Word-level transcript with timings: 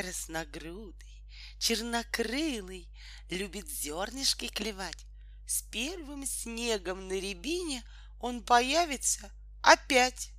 Красногрудый, 0.00 1.22
чернокрылый, 1.58 2.88
Любит 3.28 3.68
зернышки 3.68 4.48
клевать. 4.48 5.04
С 5.46 5.60
первым 5.60 6.24
снегом 6.24 7.06
на 7.06 7.12
рябине 7.12 7.84
Он 8.18 8.42
появится 8.42 9.30
опять. 9.60 10.32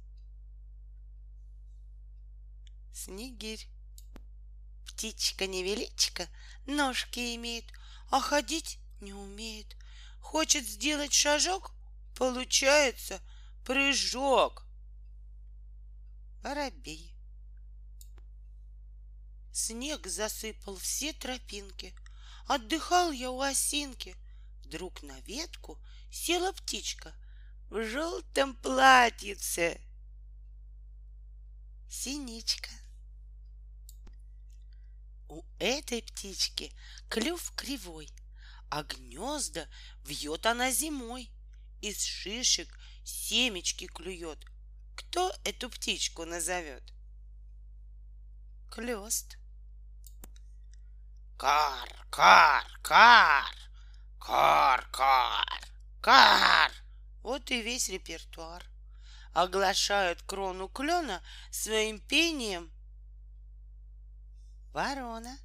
Снегирь. 2.92 3.68
Птичка 4.88 5.46
невеличка, 5.46 6.28
ножки 6.66 7.36
имеет, 7.36 7.66
А 8.10 8.20
ходить 8.20 8.80
не 9.00 9.14
умеет. 9.14 9.78
Хочет 10.22 10.66
сделать 10.66 11.14
шажок, 11.14 11.72
получается 12.16 13.22
прыжок. 13.64 14.66
Воробей. 16.42 17.14
Снег 19.52 20.08
засыпал 20.08 20.78
все 20.78 21.14
тропинки. 21.14 21.94
Отдыхал 22.48 23.12
я 23.12 23.32
у 23.32 23.42
осинки. 23.42 24.16
Вдруг 24.64 25.04
на 25.04 25.20
ветку 25.22 25.78
села 26.10 26.54
птичка 26.54 27.14
в 27.70 27.84
желтом 27.84 28.56
платьице. 28.56 29.82
Синичка. 31.90 32.70
У 35.28 35.44
этой 35.60 36.02
птички 36.02 36.74
клюв 37.10 37.52
кривой, 37.56 38.10
а 38.70 38.84
гнезда 38.84 39.68
вьет 40.06 40.46
она 40.46 40.72
зимой. 40.72 41.30
Из 41.82 42.04
шишек 42.04 42.70
семечки 43.04 43.88
клюет. 43.88 44.40
Кто 44.96 45.34
эту 45.44 45.70
птичку 45.70 46.26
назовет? 46.26 46.94
Клёст. 48.70 49.41
Кар, 51.42 51.90
кар, 52.12 52.68
кар, 52.84 53.56
кар, 54.20 54.82
кар, 54.92 55.62
кар. 56.00 56.72
Вот 57.24 57.50
и 57.50 57.64
весь 57.64 57.90
репертуар. 57.90 58.64
Оглашают 59.34 60.22
крону 60.22 60.68
клена 60.68 61.24
своим 61.50 62.00
пением 62.00 62.72
ворона. 64.72 65.36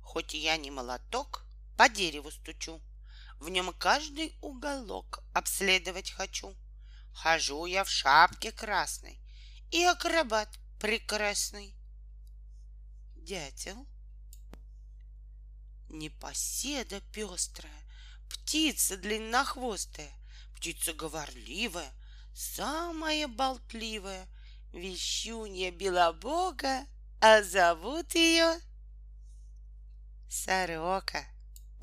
Хоть 0.00 0.32
я 0.32 0.56
не 0.56 0.70
молоток, 0.70 1.44
по 1.76 1.90
дереву 1.90 2.30
стучу, 2.30 2.80
В 3.40 3.50
нем 3.50 3.74
каждый 3.74 4.34
уголок 4.40 5.22
обследовать 5.34 6.12
хочу. 6.12 6.56
Хожу 7.12 7.66
я 7.66 7.84
в 7.84 7.90
шапке 7.90 8.52
красной 8.52 9.20
И 9.70 9.84
акробат 9.84 10.48
прекрасный. 10.78 11.76
Дятел 13.16 13.86
Непоседа 15.90 17.00
пестрая, 17.12 17.82
птица 18.28 18.96
длиннохвостая, 18.96 20.12
птица 20.56 20.92
говорливая, 20.92 21.92
самая 22.32 23.26
болтливая, 23.26 24.28
вещунья 24.72 25.72
белобога, 25.72 26.86
а 27.20 27.42
зовут 27.42 28.14
ее 28.14 28.60
Сорока. 30.28 31.26